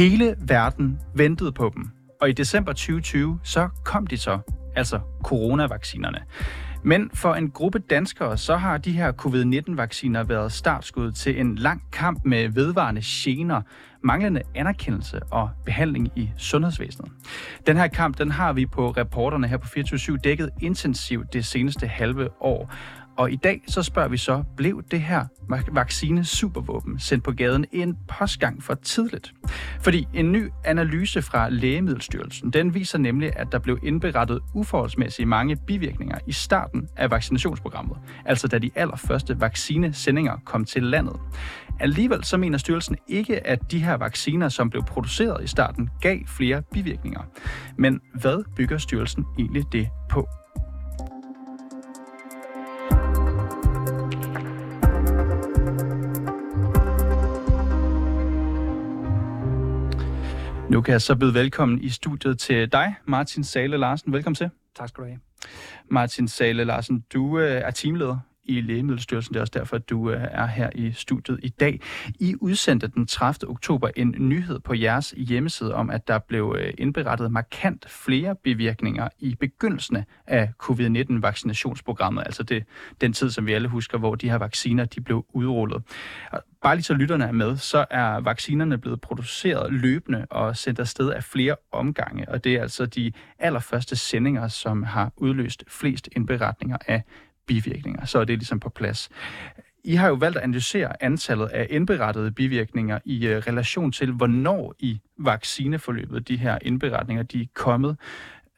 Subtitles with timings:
[0.00, 1.90] Hele verden ventede på dem,
[2.20, 4.38] og i december 2020, så kom de så,
[4.76, 6.18] altså coronavaccinerne.
[6.84, 11.82] Men for en gruppe danskere, så har de her covid-19-vacciner været startskud til en lang
[11.92, 13.62] kamp med vedvarende gener,
[14.02, 17.12] manglende anerkendelse og behandling i sundhedsvæsenet.
[17.66, 21.86] Den her kamp, den har vi på reporterne her på 24 dækket intensivt det seneste
[21.86, 22.72] halve år.
[23.16, 25.24] Og i dag så spørger vi så, blev det her
[25.72, 29.32] vaccine supervåben sendt på gaden en postgang for tidligt?
[29.80, 35.56] Fordi en ny analyse fra Lægemiddelstyrelsen, den viser nemlig, at der blev indberettet uforholdsmæssigt mange
[35.56, 41.16] bivirkninger i starten af vaccinationsprogrammet, altså da de allerførste vaccinesendinger kom til landet.
[41.80, 46.18] Alligevel så mener styrelsen ikke, at de her vacciner, som blev produceret i starten, gav
[46.26, 47.20] flere bivirkninger.
[47.78, 50.28] Men hvad bygger styrelsen egentlig det på?
[60.70, 64.12] Nu kan jeg så byde velkommen i studiet til dig, Martin Sale Larsen.
[64.12, 64.50] Velkommen til.
[64.76, 65.18] Tak skal du have.
[65.88, 68.18] Martin Sale Larsen, du øh, er teamleder
[68.50, 69.34] i Lægemiddelstyrelsen.
[69.34, 71.80] Det er også derfor, at du øh, er her i studiet i dag.
[72.20, 73.50] I udsendte den 30.
[73.50, 79.08] oktober en nyhed på jeres hjemmeside om, at der blev øh, indberettet markant flere bivirkninger
[79.18, 82.64] i begyndelsen af covid-19-vaccinationsprogrammet, altså det,
[83.00, 85.82] den tid, som vi alle husker, hvor de her vacciner de blev udrullet.
[86.62, 91.10] Bare lige så lytterne er med, så er vaccinerne blevet produceret løbende og sendt afsted
[91.10, 96.76] af flere omgange, og det er altså de allerførste sendinger, som har udløst flest indberetninger
[96.86, 97.02] af
[97.50, 98.04] bivirkninger.
[98.04, 99.08] Så er det ligesom på plads.
[99.84, 104.74] I har jo valgt at analysere antallet af indberettede bivirkninger i uh, relation til, hvornår
[104.78, 107.96] i vaccineforløbet de her indberetninger de er kommet.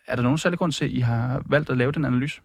[0.06, 2.40] Er der nogen særlig grund til, at I har valgt at lave den analyse?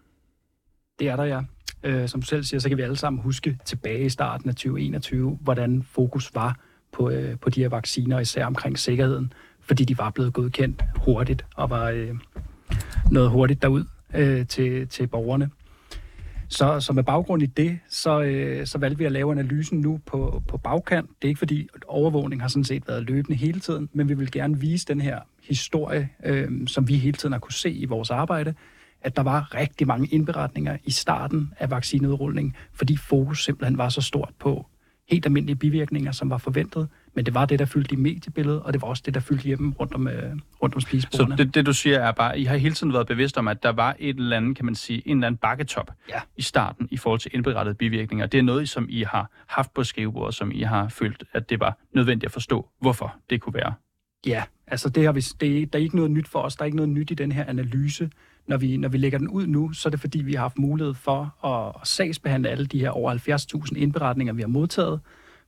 [0.98, 1.40] Det er der, ja.
[1.82, 4.54] Øh, som du selv siger, så kan vi alle sammen huske tilbage i starten af
[4.54, 6.56] 2021, hvordan fokus var
[6.92, 11.46] på, øh, på de her vacciner, især omkring sikkerheden, fordi de var blevet godkendt hurtigt
[11.56, 12.14] og var øh,
[13.10, 15.50] noget hurtigt derud øh, til, til borgerne.
[16.48, 20.00] Så, så med baggrund i det, så, øh, så valgte vi at lave analysen nu
[20.06, 21.08] på, på bagkant.
[21.08, 24.14] Det er ikke fordi, at overvågning har sådan set været løbende hele tiden, men vi
[24.14, 27.84] vil gerne vise den her historie, øh, som vi hele tiden har kunne se i
[27.84, 28.54] vores arbejde,
[29.02, 34.00] at der var rigtig mange indberetninger i starten af vaccineudrulningen, fordi fokus simpelthen var så
[34.00, 34.66] stort på
[35.10, 38.72] helt almindelige bivirkninger, som var forventet, men det var det, der fyldte i mediebilledet, og
[38.72, 41.36] det var også det, der fyldte hjemme rundt om, øh, rundt om spisebordene.
[41.36, 43.62] Så det, det, du siger, er bare, I har hele tiden været bevidst om, at
[43.62, 46.20] der var et eller andet, kan man sige, en eller anden bakketop ja.
[46.36, 48.26] i starten i forhold til indberettede bivirkninger.
[48.26, 51.60] Det er noget, som I har haft på skrivebordet, som I har følt, at det
[51.60, 53.74] var nødvendigt at forstå, hvorfor det kunne være.
[54.26, 56.56] Ja, altså det har vi, det, der er ikke noget nyt for os.
[56.56, 58.10] Der er ikke noget nyt i den her analyse.
[58.46, 60.58] Når vi, når vi lægger den ud nu, så er det fordi, vi har haft
[60.58, 65.00] mulighed for at, at sagsbehandle alle de her over 70.000 indberetninger, vi har modtaget,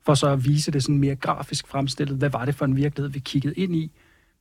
[0.06, 2.16] for så at vise det sådan mere grafisk fremstillet.
[2.16, 3.90] Hvad var det for en virkelighed, vi kiggede ind i?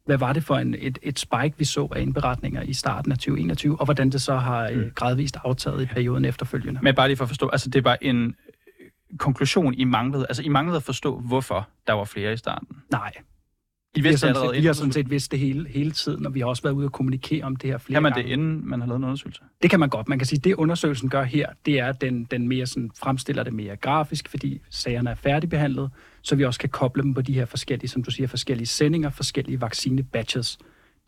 [0.05, 3.17] Hvad var det for en, et, et spike, vi så af indberetninger i starten af
[3.17, 4.91] 2021, og hvordan det så har mm.
[4.95, 6.79] gradvist aftaget i perioden efterfølgende?
[6.83, 10.43] Men bare lige for at forstå, altså det var en øh, konklusion, I manglede, altså
[10.43, 12.67] I manglede at forstå, hvorfor der var flere i starten?
[12.91, 13.11] Nej,
[13.95, 16.33] i vidste vi har, set, vi har sådan set vidst det hele, hele tiden, og
[16.33, 18.27] vi har også været ude og kommunikere om det her flere Kan man gange.
[18.27, 19.41] det, inden man har lavet en undersøgelse?
[19.61, 20.09] Det kan man godt.
[20.09, 22.91] Man kan sige, at det undersøgelsen gør her, det er, at den, den mere sådan,
[22.99, 25.89] fremstiller det mere grafisk, fordi sagerne er færdigbehandlet,
[26.21, 29.09] så vi også kan koble dem på de her forskellige, som du siger, forskellige sendinger,
[29.09, 30.57] forskellige vaccine-batches.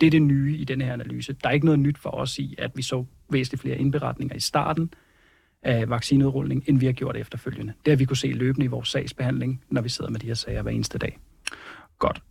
[0.01, 1.33] Det er det nye i denne her analyse.
[1.43, 4.39] Der er ikke noget nyt for os i, at vi så væsentligt flere indberetninger i
[4.39, 4.93] starten
[5.63, 7.73] af vaccineudrulning, end vi har gjort efterfølgende.
[7.85, 10.33] Det har vi kunne se løbende i vores sagsbehandling, når vi sidder med de her
[10.33, 11.17] sager hver eneste dag.
[12.01, 12.21] Godt.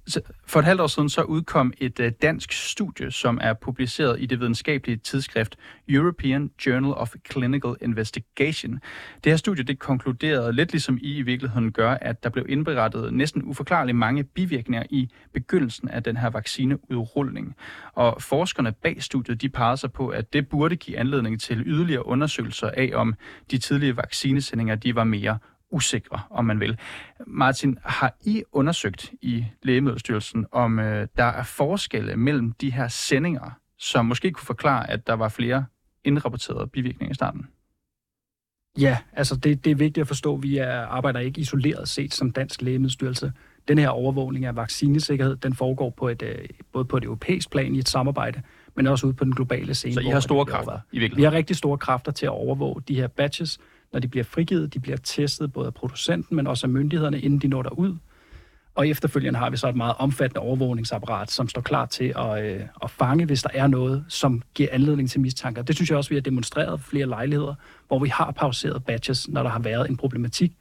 [0.47, 4.27] For et halvt år siden så udkom et øh, dansk studie, som er publiceret i
[4.27, 5.57] det videnskabelige tidsskrift
[5.89, 8.81] European Journal of Clinical Investigation.
[9.25, 13.15] Det her studie det konkluderede lidt ligesom I i virkeligheden gør, at der blev indberettet
[13.15, 17.55] næsten uforklarligt mange bivirkninger i begyndelsen af den her vaccineudrulning.
[17.93, 22.07] Og forskerne bag studiet de pegede sig på, at det burde give anledning til yderligere
[22.07, 23.15] undersøgelser af, om
[23.51, 25.39] de tidlige vaccinesendinger de var mere
[25.71, 26.79] usikre, om man vil.
[27.27, 33.51] Martin, har I undersøgt i Lægemiddelstyrelsen, om øh, der er forskelle mellem de her sendinger,
[33.79, 35.65] som måske kunne forklare, at der var flere
[36.05, 37.47] indrapporterede bivirkninger i starten?
[38.79, 42.15] Ja, altså det, det er vigtigt at forstå, at vi er, arbejder ikke isoleret set
[42.15, 43.33] som Dansk Lægemiddelstyrelse.
[43.69, 47.75] Den her overvågning af vaccinesikkerhed, den foregår på et, øh, både på et europæisk plan
[47.75, 48.43] i et samarbejde,
[48.77, 49.95] men også ude på den globale scene.
[49.95, 51.17] Så I har store kræfter i virkeligheden?
[51.17, 53.59] Vi har rigtig store kræfter til at overvåge de her batches,
[53.93, 54.75] når de bliver frigivet.
[54.75, 57.97] De bliver testet både af producenten, men også af myndighederne, inden de når derud.
[58.75, 62.61] Og efterfølgende har vi så et meget omfattende overvågningsapparat, som står klar til at, øh,
[62.83, 65.63] at fange, hvis der er noget, som giver anledning til mistanker.
[65.63, 67.55] Det synes jeg også, vi har demonstreret flere lejligheder,
[67.89, 70.53] hvor vi har pauseret batches, når der har været en problematik,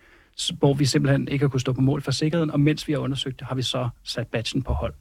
[0.60, 3.00] hvor vi simpelthen ikke har kunnet stå på mål for sikkerheden, og mens vi har
[3.00, 4.94] undersøgt det, har vi så sat batchen på hold.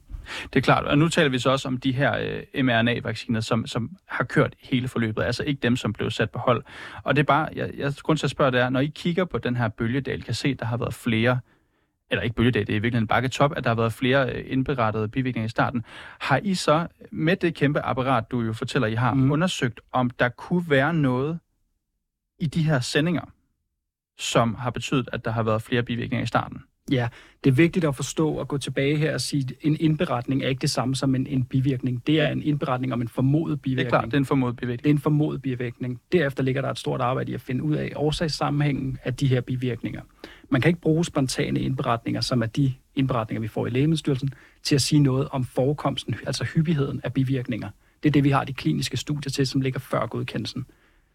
[0.43, 2.17] Det er klart, og nu taler vi så også om de her
[2.53, 6.39] øh, mRNA-vacciner, som, som har kørt hele forløbet, altså ikke dem, som blev sat på
[6.39, 6.63] hold.
[7.03, 9.25] Og det er bare, jeg, jeg grund til at spørge, det er, når I kigger
[9.25, 11.39] på den her bølgedal, kan se, at der har været flere
[12.11, 14.45] eller ikke bølgedal, det er i virkeligheden bakke top, at der har været flere øh,
[14.47, 15.85] indberettede bivirkninger i starten.
[16.19, 19.31] Har I så med det kæmpe apparat, du jo fortæller, I har, mm.
[19.31, 21.39] undersøgt, om der kunne være noget
[22.39, 23.25] i de her sendinger,
[24.17, 26.63] som har betydet, at der har været flere bivirkninger i starten?
[26.91, 27.07] Ja,
[27.43, 30.47] det er vigtigt at forstå og gå tilbage her og sige, at en indberetning er
[30.47, 32.07] ikke det samme som en, en bivirkning.
[32.07, 33.85] Det er en indberetning om en formodet bivirkning.
[33.85, 34.83] Det er klart, det er en formodet bivirkning.
[34.83, 36.01] Det er en formodet bivirkning.
[36.11, 39.41] Derefter ligger der et stort arbejde i at finde ud af årsagssammenhængen af de her
[39.41, 40.01] bivirkninger.
[40.49, 44.29] Man kan ikke bruge spontane indberetninger, som er de indberetninger, vi får i Lægemiddelstyrelsen,
[44.63, 47.69] til at sige noget om forekomsten, altså hyppigheden af bivirkninger.
[48.03, 50.65] Det er det, vi har de kliniske studier til, som ligger før godkendelsen.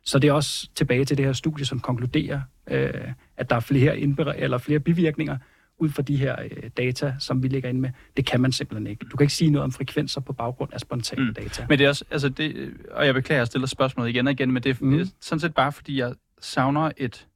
[0.04, 2.40] Så det er også tilbage til det her studie, som konkluderer,
[2.70, 2.90] øh,
[3.36, 5.38] at der er flere, indber- eller flere bivirkninger,
[5.78, 7.90] ud fra de her øh, data, som vi ligger ind med.
[8.16, 9.06] Det kan man simpelthen ikke.
[9.10, 11.34] Du kan ikke sige noget om frekvenser på baggrund af spontane mm.
[11.34, 11.66] data.
[11.68, 14.32] Men det er også, altså det, og jeg beklager, at jeg stiller spørgsmålet igen og
[14.32, 14.90] igen, men det er, mm.
[14.90, 17.26] det er sådan set bare, fordi jeg savner et,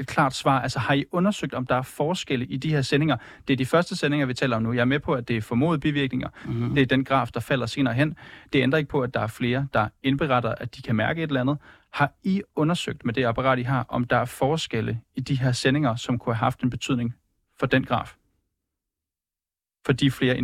[0.00, 0.60] et klart svar.
[0.60, 3.16] Altså har I undersøgt, om der er forskelle i de her sendinger?
[3.48, 4.72] Det er de første sendinger, vi taler om nu.
[4.72, 6.28] Jeg er med på, at det er formodet bivirkninger.
[6.46, 6.74] Mm.
[6.74, 8.16] Det er den graf, der falder senere hen.
[8.52, 11.28] Det ændrer ikke på, at der er flere, der indberetter, at de kan mærke et
[11.28, 11.58] eller andet.
[11.92, 15.52] Har I undersøgt med det apparat, I har, om der er forskelle i de her
[15.52, 17.14] sendinger, som kunne have haft en betydning
[17.62, 18.16] for den graf?
[19.86, 20.38] For de flere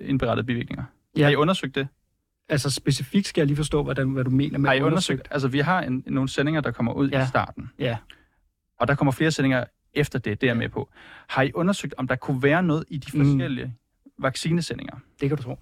[0.00, 0.84] indberettede bivirkninger.
[1.16, 1.24] Ja.
[1.24, 1.88] Har I undersøgt det?
[2.48, 5.28] Altså specifikt skal jeg lige forstå, hvad, hvad du mener med Har I undersøgt?
[5.30, 7.24] Altså vi har en, nogle sendinger, der kommer ud ja.
[7.24, 7.70] i starten.
[7.78, 7.96] Ja.
[8.78, 10.88] Og der kommer flere sendinger efter det, det er jeg med på.
[11.28, 13.24] Har I undersøgt, om der kunne være noget i de mm.
[13.24, 14.22] forskellige mm.
[14.22, 14.96] vaccinesendinger?
[15.20, 15.58] Det kan du tro.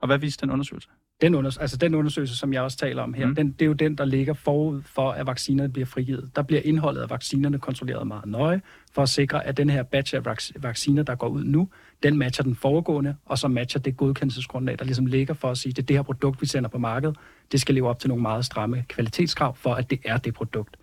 [0.00, 0.88] Og hvad viste den undersøgelse?
[1.20, 3.34] Den, under, altså den undersøgelse, som jeg også taler om her, mm.
[3.34, 6.30] den, det er jo den, der ligger forud for, at vaccinerne bliver frigivet.
[6.36, 8.62] Der bliver indholdet af vaccinerne kontrolleret meget nøje,
[8.92, 10.22] for at sikre, at den her batch af
[10.56, 11.68] vacciner, der går ud nu,
[12.02, 15.70] den matcher den foregående, og så matcher det godkendelsesgrundlag, der ligesom ligger for at sige,
[15.70, 17.16] at det, det her produkt, vi sender på markedet,
[17.52, 20.76] det skal leve op til nogle meget stramme kvalitetskrav, for at det er det produkt.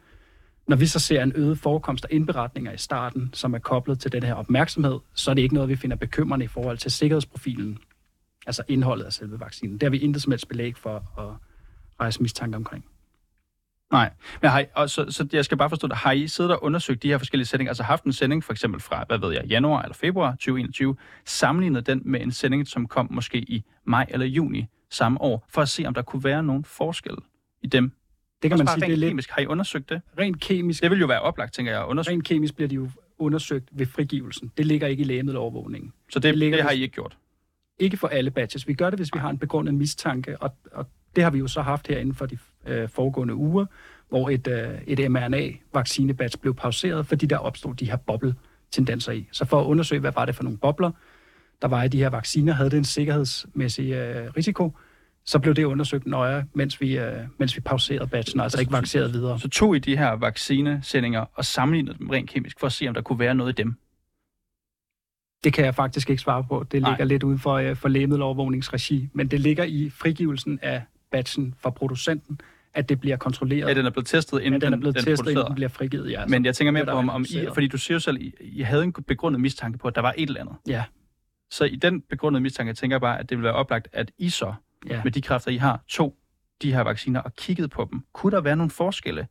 [0.67, 4.11] Når vi så ser en øget forekomst af indberetninger i starten, som er koblet til
[4.11, 7.77] den her opmærksomhed, så er det ikke noget, vi finder bekymrende i forhold til sikkerhedsprofilen
[8.47, 9.73] altså indholdet af selve vaccinen.
[9.73, 11.33] Det har vi intet som helst belæg for at
[11.99, 12.85] rejse mistanke omkring.
[13.91, 14.11] Nej,
[14.41, 15.97] men har I, og så, så jeg skal bare forstå det.
[15.97, 17.69] Har I siddet og undersøgt de her forskellige sendinger?
[17.69, 20.95] Altså haft en sending for eksempel fra, hvad ved jeg, januar eller februar 2021,
[21.25, 25.61] sammenlignet den med en sending, som kom måske i maj eller juni samme år, for
[25.61, 27.15] at se, om der kunne være nogen forskel
[27.61, 27.91] i dem?
[28.41, 29.09] Det kan man sige, det er lidt...
[29.09, 29.29] kemisk.
[29.29, 30.01] Har I undersøgt det?
[30.19, 30.83] Rent kemisk.
[30.83, 32.13] Det vil jo være oplagt, tænker jeg, at undersøge.
[32.13, 34.51] Rent kemisk bliver de jo undersøgt ved frigivelsen.
[34.57, 35.93] Det ligger ikke i lægemiddelovervågningen.
[36.09, 37.17] Så det, det, ligger, det har I ikke gjort?
[37.79, 38.67] Ikke for alle batches.
[38.67, 40.85] Vi gør det, hvis vi har en begrundet mistanke, og, og
[41.15, 42.37] det har vi jo så haft her inden for de
[42.67, 43.65] øh, foregående uger,
[44.09, 49.27] hvor et, øh, et mRNA-vaccinebatch blev pauseret, fordi der opstod de her boble-tendenser i.
[49.31, 50.91] Så for at undersøge, hvad var det for nogle bobler,
[51.61, 54.77] der var i de her vacciner, havde det en sikkerhedsmæssig øh, risiko,
[55.25, 59.13] så blev det undersøgt nøje, mens vi, øh, mens vi pauserede batchen, altså ikke vaccineret
[59.13, 59.39] videre.
[59.39, 62.93] Så tog I de her vaccinesendinger og sammenlignede dem rent kemisk for at se, om
[62.93, 63.75] der kunne være noget i dem?
[65.43, 66.65] Det kan jeg faktisk ikke svare på.
[66.71, 67.03] Det ligger Nej.
[67.03, 72.41] lidt uden for, uh, for lægemiddelovervågningsregi, men det ligger i frigivelsen af batchen fra producenten,
[72.73, 73.69] at det bliver kontrolleret.
[73.69, 75.69] Ja, den er blevet testet, inden ja, den, er blevet den, testet, inden den bliver
[75.69, 76.25] frigivet, ja.
[76.25, 78.61] Men jeg tænker mere på, om, om I, fordi du siger jo selv, I, I
[78.61, 80.55] havde en begrundet mistanke på, at der var et eller andet.
[80.67, 80.83] Ja.
[81.51, 84.29] Så i den begrundede mistanke, tænker jeg bare, at det vil være oplagt, at I
[84.29, 84.53] så,
[84.89, 85.01] ja.
[85.03, 86.17] med de kræfter, I har, to
[86.61, 88.01] de her vacciner og kiggede på dem.
[88.13, 89.27] Kunne der være nogle forskelle?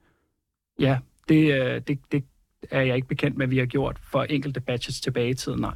[0.80, 0.98] Ja,
[1.28, 2.24] det, øh, det, det
[2.70, 5.60] er jeg ikke bekendt med, at vi har gjort for enkelte batches tilbage i tiden,
[5.60, 5.74] nej.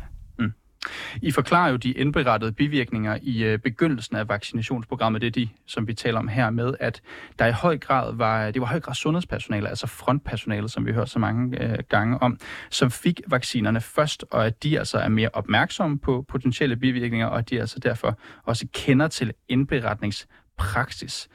[1.22, 5.20] I forklarer jo de indberettede bivirkninger i øh, begyndelsen af vaccinationsprogrammet.
[5.20, 7.02] Det er de, som vi taler om her med, at
[7.38, 11.04] der i høj grad var, det var høj grad sundhedspersonale, altså frontpersonale, som vi hører
[11.04, 12.38] så mange øh, gange om,
[12.70, 17.38] som fik vaccinerne først, og at de altså er mere opmærksomme på potentielle bivirkninger, og
[17.38, 21.28] at de altså derfor også kender til indberetningspraksis.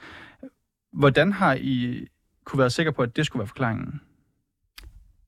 [0.94, 2.08] Hvordan har I
[2.46, 4.02] kunne være sikre på, at det skulle være forklaringen?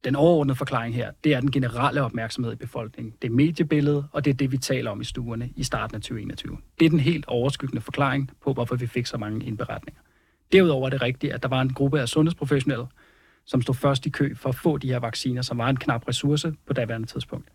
[0.08, 3.14] Den overordnede forklaring her, det er den generelle opmærksomhed i befolkningen.
[3.22, 6.02] Det er mediebilledet, og det er det, vi taler om i stuerne i starten af
[6.02, 6.58] 2021.
[6.80, 10.02] Det er den helt overskyggende forklaring på, hvorfor vi fik så mange indberetninger.
[10.52, 12.86] Derudover er det rigtigt, at der var en gruppe af sundhedsprofessionelle,
[13.46, 16.08] som stod først i kø for at få de her vacciner, som var en knap
[16.08, 17.50] ressource på daværende tidspunkt.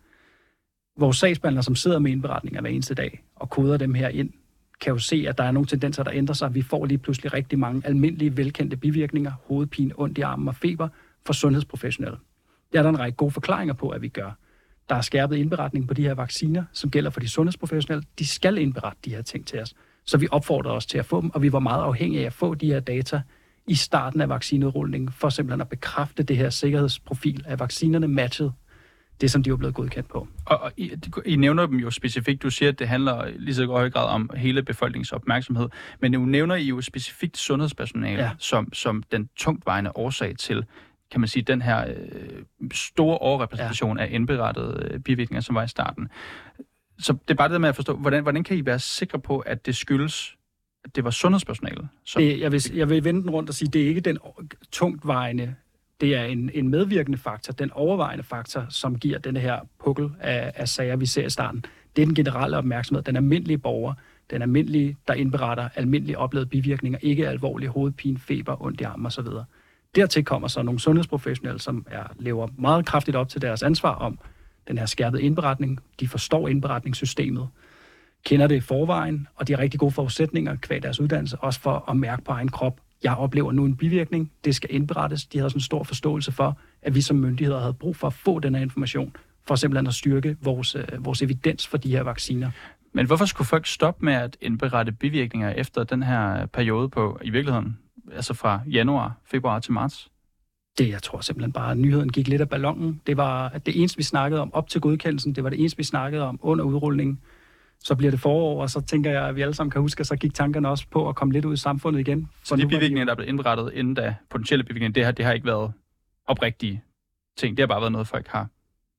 [0.97, 4.29] Vores sagsbehandlere, som sidder med indberetninger hver eneste dag og koder dem her ind,
[4.81, 6.55] kan jo se, at der er nogle tendenser, der ændrer sig.
[6.55, 10.87] Vi får lige pludselig rigtig mange almindelige, velkendte bivirkninger, hovedpine, ondt i armen og feber
[11.25, 12.17] for sundhedsprofessionelle.
[12.73, 14.31] Det er der en række gode forklaringer på, at vi gør.
[14.89, 18.03] Der er skærpet indberetning på de her vacciner, som gælder for de sundhedsprofessionelle.
[18.19, 19.73] De skal indberette de her ting til os.
[20.05, 22.33] Så vi opfordrer os til at få dem, og vi var meget afhængige af at
[22.33, 23.21] få de her data
[23.67, 28.53] i starten af vaccineudrulningen, for simpelthen at bekræfte det her sikkerhedsprofil, at vaccinerne matchede
[29.21, 30.27] det, som de var blevet godkendt på.
[30.45, 30.91] Og, og I,
[31.25, 32.43] I nævner dem jo specifikt.
[32.43, 35.69] Du siger, at det handler lige så høj grad om hele befolkningens opmærksomhed.
[35.99, 38.31] Men nu nævner I jo specifikt sundhedspersonale ja.
[38.37, 40.65] som, som den tungtvejende årsag til,
[41.13, 44.03] kan man sige, den her øh, store overrepræsentation ja.
[44.03, 46.09] af indberettede øh, bivirkninger, som var i starten.
[46.99, 49.39] Så det er bare det med at forstå, hvordan, hvordan kan I være sikre på,
[49.39, 50.35] at det skyldes,
[50.83, 51.87] at det var sundhedspersonale?
[52.05, 52.21] Som...
[52.21, 54.17] Det, jeg, vil, jeg vil vende den rundt og sige, at det er ikke den
[54.71, 55.55] tungtvejende
[56.01, 60.51] det er en, en medvirkende faktor, den overvejende faktor, som giver den her pukkel af,
[60.55, 61.65] af sager, vi ser i starten.
[61.95, 63.93] Det er den generelle opmærksomhed, den almindelige borger,
[64.31, 69.25] den almindelige, der indberetter almindelige oplevede bivirkninger, ikke alvorlig hovedpine, feber, ondt i armen osv.
[69.95, 74.19] Dertil kommer så nogle sundhedsprofessionelle, som er, lever meget kraftigt op til deres ansvar om
[74.67, 75.79] den her skærpede indberetning.
[75.99, 77.47] De forstår indberetningssystemet,
[78.25, 81.89] kender det i forvejen, og de har rigtig gode forudsætninger kvad deres uddannelse, også for
[81.89, 85.25] at mærke på egen krop, jeg oplever nu en bivirkning, det skal indberettes.
[85.25, 88.13] De havde sådan en stor forståelse for, at vi som myndigheder havde brug for at
[88.13, 89.15] få den her information,
[89.47, 92.51] for simpelthen at styrke vores, øh, vores evidens for de her vacciner.
[92.93, 97.29] Men hvorfor skulle folk stoppe med at indberette bivirkninger efter den her periode på, i
[97.29, 97.77] virkeligheden,
[98.11, 100.09] altså fra januar, februar til marts?
[100.77, 103.01] Det, jeg tror simpelthen bare, at nyheden gik lidt af ballonen.
[103.07, 105.35] Det var at det eneste, vi snakkede om op til godkendelsen.
[105.35, 107.19] Det var det eneste, vi snakkede om under udrulningen
[107.83, 110.07] så bliver det forår, og så tænker jeg, at vi alle sammen kan huske, at
[110.07, 112.29] så gik tankerne også på at komme lidt ud i samfundet igen.
[112.43, 115.33] Så de bivirkninger, der er blevet indrettet inden da, potentielle bivirkninger, det, her, det har
[115.33, 115.73] ikke været
[116.27, 116.83] oprigtige
[117.37, 117.57] ting.
[117.57, 118.47] Det har bare været noget, folk har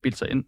[0.03, 0.45] bildt sig ind,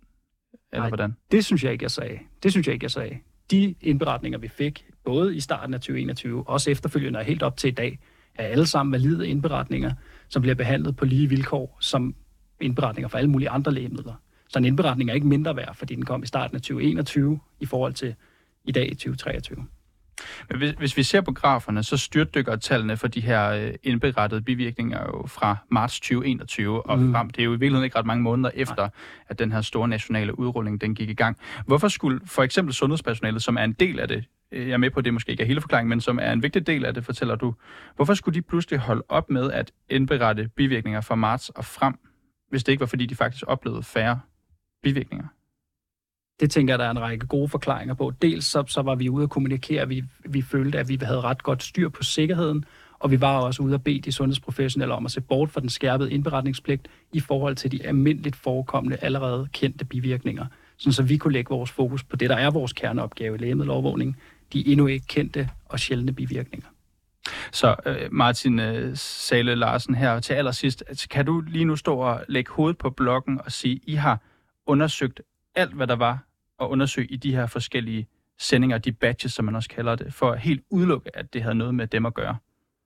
[0.72, 1.16] eller Nej, hvordan?
[1.30, 2.18] det synes jeg ikke, jeg sagde.
[2.42, 3.18] Det synes jeg ikke, jeg sagde.
[3.50, 7.68] De indberetninger, vi fik, både i starten af 2021, også efterfølgende og helt op til
[7.68, 7.98] i dag,
[8.38, 9.93] er alle sammen valide indberetninger,
[10.28, 12.14] som bliver behandlet på lige vilkår som
[12.61, 14.14] indberetninger for alle mulige andre lægemidler.
[14.49, 17.66] Så en indberetning er ikke mindre værd, fordi den kom i starten af 2021 i
[17.66, 18.14] forhold til
[18.64, 19.66] i dag i 2023.
[20.49, 24.40] Men hvis, hvis vi ser på graferne, så styrtdykker tallene for de her øh, indberettede
[24.40, 27.12] bivirkninger jo fra marts 2021 og mm.
[27.12, 27.30] frem.
[27.30, 28.88] Det er jo i virkeligheden ikke ret mange måneder efter,
[29.28, 31.37] at den her store nationale udrulling den gik i gang.
[31.66, 34.90] Hvorfor skulle for eksempel sundhedspersonalet, som er en del af det, øh, jeg er med
[34.90, 36.95] på, at det måske ikke er hele forklaringen, men som er en vigtig del af
[36.95, 37.54] det, fortæller du,
[37.97, 41.95] hvorfor skulle de pludselig holde op med at indberette bivirkninger fra marts og frem,
[42.50, 44.21] hvis det ikke var fordi, de faktisk oplevede færre
[44.83, 45.26] bivirkninger?
[46.40, 48.12] Det tænker jeg, der er en række gode forklaringer på.
[48.23, 51.21] Dels så, så var vi ude at kommunikere, at vi, vi følte, at vi havde
[51.21, 52.64] ret godt styr på sikkerheden,
[52.99, 55.69] og vi var også ude at bede de sundhedsprofessionelle om at se bort fra den
[55.69, 61.33] skærpede indberetningspligt i forhold til de almindeligt forekommende, allerede kendte bivirkninger, sådan så vi kunne
[61.33, 64.16] lægge vores fokus på det, der er vores kerneopgave i lægemiddelovervågning,
[64.52, 66.69] de endnu ikke kendte og sjældne bivirkninger.
[67.52, 71.97] Så øh, Martin øh, Sale Larsen her til allersidst, altså, kan du lige nu stå
[71.97, 74.21] og lægge hovedet på blokken og sige, I har
[74.66, 75.21] undersøgt
[75.55, 76.25] alt, hvad der var
[76.60, 78.06] at undersøge i de her forskellige
[78.38, 81.54] sendinger, de batches, som man også kalder det, for at helt udelukke, at det havde
[81.54, 82.36] noget med dem at gøre?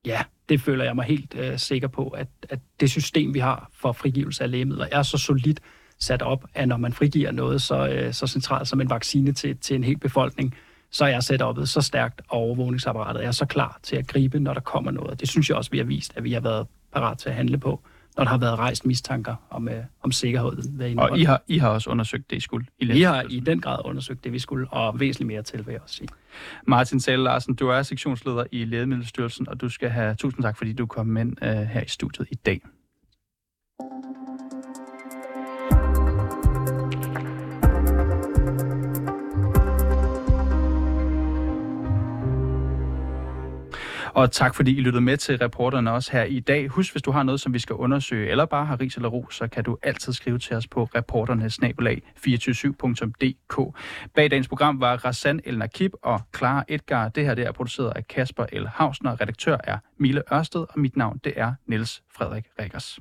[0.07, 3.71] Ja, det føler jeg mig helt øh, sikker på, at, at det system, vi har
[3.73, 5.61] for frigivelse af lægemidler, er så solidt
[5.99, 9.57] sat op, at når man frigiver noget så, øh, så centralt som en vaccine til,
[9.57, 10.55] til en hel befolkning,
[10.91, 14.61] så er setupet så stærkt, og overvågningsapparatet er så klar til at gribe, når der
[14.61, 15.21] kommer noget.
[15.21, 17.59] Det synes jeg også, vi har vist, at vi har været parat til at handle
[17.59, 17.81] på
[18.17, 20.79] når der har været rejst mistanker om, øh, om sikkerheden.
[20.79, 22.67] Ved og I har, I har også undersøgt det, I skulle?
[22.79, 25.73] I vi har i den grad undersøgt det, vi skulle, og væsentligt mere til, vil
[25.73, 26.09] jeg også sige.
[26.67, 30.73] Martin Sale Larsen, du er sektionsleder i Lægemiddelstyrelsen, og du skal have tusind tak, fordi
[30.73, 32.61] du kom ind uh, her i studiet i dag.
[44.21, 46.69] Og tak fordi I lyttede med til reporterne også her i dag.
[46.69, 49.31] Husk, hvis du har noget, som vi skal undersøge, eller bare har ris eller ro,
[49.31, 53.77] så kan du altid skrive til os på reporternesnabelag 247.dk.
[54.15, 57.09] Bag dagens program var Rassan El Nakib og Clara Edgar.
[57.09, 59.21] Det her det er produceret af Kasper El Hausner.
[59.21, 63.01] Redaktør er Mille Ørsted, og mit navn det er Niels Frederik Rikkers.